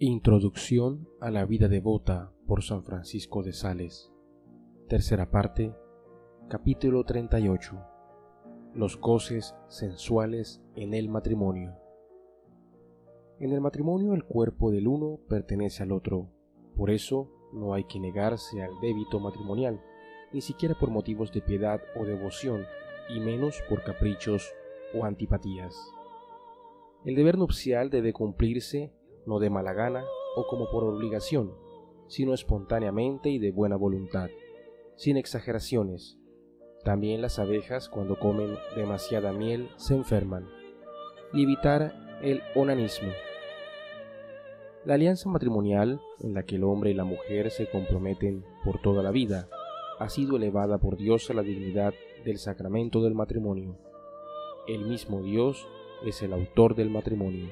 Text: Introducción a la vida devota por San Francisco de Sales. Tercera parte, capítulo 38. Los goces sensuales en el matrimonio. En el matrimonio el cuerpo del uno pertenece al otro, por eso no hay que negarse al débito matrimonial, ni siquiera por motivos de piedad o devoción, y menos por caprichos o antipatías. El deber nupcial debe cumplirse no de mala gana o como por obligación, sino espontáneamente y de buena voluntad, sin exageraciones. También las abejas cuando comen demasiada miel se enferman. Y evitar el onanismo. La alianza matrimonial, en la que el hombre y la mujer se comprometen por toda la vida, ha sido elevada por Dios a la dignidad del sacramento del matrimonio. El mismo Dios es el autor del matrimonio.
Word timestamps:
Introducción 0.00 1.08
a 1.20 1.28
la 1.32 1.44
vida 1.44 1.66
devota 1.66 2.30
por 2.46 2.62
San 2.62 2.84
Francisco 2.84 3.42
de 3.42 3.52
Sales. 3.52 4.12
Tercera 4.86 5.28
parte, 5.28 5.74
capítulo 6.48 7.02
38. 7.02 7.84
Los 8.74 9.00
goces 9.00 9.56
sensuales 9.66 10.62
en 10.76 10.94
el 10.94 11.08
matrimonio. 11.08 11.74
En 13.40 13.52
el 13.52 13.60
matrimonio 13.60 14.14
el 14.14 14.22
cuerpo 14.22 14.70
del 14.70 14.86
uno 14.86 15.18
pertenece 15.28 15.82
al 15.82 15.90
otro, 15.90 16.30
por 16.76 16.92
eso 16.92 17.28
no 17.52 17.74
hay 17.74 17.82
que 17.82 17.98
negarse 17.98 18.62
al 18.62 18.70
débito 18.80 19.18
matrimonial, 19.18 19.82
ni 20.32 20.42
siquiera 20.42 20.78
por 20.78 20.90
motivos 20.90 21.32
de 21.32 21.40
piedad 21.40 21.80
o 21.96 22.04
devoción, 22.04 22.64
y 23.08 23.18
menos 23.18 23.60
por 23.68 23.82
caprichos 23.82 24.48
o 24.94 25.04
antipatías. 25.04 25.74
El 27.04 27.16
deber 27.16 27.36
nupcial 27.36 27.90
debe 27.90 28.12
cumplirse 28.12 28.92
no 29.28 29.38
de 29.38 29.50
mala 29.50 29.74
gana 29.74 30.04
o 30.34 30.46
como 30.46 30.70
por 30.70 30.84
obligación, 30.84 31.52
sino 32.08 32.32
espontáneamente 32.32 33.28
y 33.28 33.38
de 33.38 33.52
buena 33.52 33.76
voluntad, 33.76 34.30
sin 34.96 35.16
exageraciones. 35.16 36.18
También 36.82 37.20
las 37.20 37.38
abejas 37.38 37.88
cuando 37.88 38.18
comen 38.18 38.56
demasiada 38.74 39.32
miel 39.32 39.68
se 39.76 39.94
enferman. 39.94 40.48
Y 41.32 41.42
evitar 41.42 41.94
el 42.22 42.40
onanismo. 42.54 43.12
La 44.84 44.94
alianza 44.94 45.28
matrimonial, 45.28 46.00
en 46.20 46.32
la 46.32 46.44
que 46.44 46.56
el 46.56 46.64
hombre 46.64 46.90
y 46.90 46.94
la 46.94 47.04
mujer 47.04 47.50
se 47.50 47.68
comprometen 47.68 48.44
por 48.64 48.80
toda 48.80 49.02
la 49.02 49.10
vida, 49.10 49.48
ha 49.98 50.08
sido 50.08 50.36
elevada 50.36 50.78
por 50.78 50.96
Dios 50.96 51.28
a 51.28 51.34
la 51.34 51.42
dignidad 51.42 51.92
del 52.24 52.38
sacramento 52.38 53.02
del 53.02 53.14
matrimonio. 53.14 53.76
El 54.66 54.86
mismo 54.86 55.20
Dios 55.22 55.68
es 56.06 56.22
el 56.22 56.32
autor 56.32 56.74
del 56.74 56.88
matrimonio. 56.88 57.48